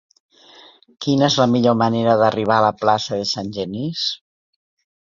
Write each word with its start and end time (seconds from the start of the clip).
Quina 1.05 1.27
és 1.27 1.37
la 1.43 1.47
millor 1.57 1.77
manera 1.83 2.17
d'arribar 2.23 2.59
a 2.59 2.67
la 2.69 2.73
plaça 2.81 3.21
de 3.21 3.31
Sant 3.35 3.57
Genís? 3.61 4.13